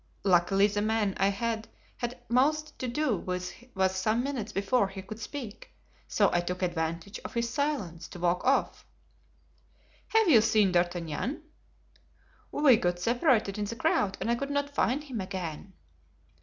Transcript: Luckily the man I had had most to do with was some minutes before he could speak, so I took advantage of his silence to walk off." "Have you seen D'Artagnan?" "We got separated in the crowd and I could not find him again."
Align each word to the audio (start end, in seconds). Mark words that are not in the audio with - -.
Luckily 0.23 0.65
the 0.65 0.81
man 0.81 1.13
I 1.19 1.27
had 1.27 1.67
had 1.97 2.17
most 2.27 2.79
to 2.79 2.87
do 2.87 3.15
with 3.17 3.53
was 3.75 3.95
some 3.95 4.23
minutes 4.23 4.51
before 4.51 4.87
he 4.87 5.03
could 5.03 5.19
speak, 5.19 5.75
so 6.07 6.31
I 6.33 6.39
took 6.41 6.63
advantage 6.63 7.19
of 7.23 7.35
his 7.35 7.51
silence 7.51 8.07
to 8.07 8.19
walk 8.19 8.43
off." 8.43 8.83
"Have 10.07 10.27
you 10.27 10.41
seen 10.41 10.71
D'Artagnan?" 10.71 11.43
"We 12.51 12.77
got 12.77 12.97
separated 12.97 13.59
in 13.59 13.65
the 13.65 13.75
crowd 13.75 14.17
and 14.19 14.31
I 14.31 14.33
could 14.33 14.49
not 14.49 14.71
find 14.73 15.03
him 15.03 15.21
again." 15.21 15.73